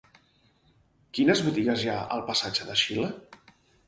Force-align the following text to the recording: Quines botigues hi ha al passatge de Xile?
Quines 1.17 1.43
botigues 1.47 1.83
hi 1.83 1.91
ha 1.91 1.97
al 2.15 2.23
passatge 2.31 2.65
de 2.71 2.79
Xile? 2.85 3.11